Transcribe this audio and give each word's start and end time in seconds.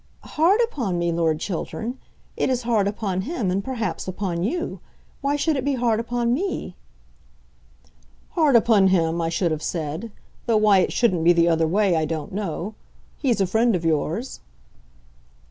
"Hard 0.23 0.59
upon 0.63 0.97
me, 0.97 1.11
Lord 1.11 1.39
Chiltern! 1.39 1.99
It 2.35 2.49
is 2.49 2.63
hard 2.63 2.87
upon 2.87 3.21
him, 3.21 3.51
and, 3.51 3.63
perhaps, 3.63 4.07
upon 4.07 4.41
you. 4.41 4.79
Why 5.21 5.35
should 5.35 5.55
it 5.55 5.63
be 5.63 5.75
hard 5.75 5.99
upon 5.99 6.33
me?" 6.33 6.75
"Hard 8.31 8.55
upon 8.55 8.87
him, 8.87 9.21
I 9.21 9.29
should 9.29 9.51
have 9.51 9.61
said. 9.61 10.11
Though 10.47 10.57
why 10.57 10.79
it 10.79 10.91
shouldn't 10.91 11.23
be 11.23 11.33
the 11.33 11.47
other 11.49 11.67
way 11.67 11.95
I 11.95 12.05
don't 12.05 12.31
know. 12.33 12.73
He's 13.15 13.39
a 13.41 13.45
friend 13.45 13.75
of 13.75 13.85
yours." 13.85 14.39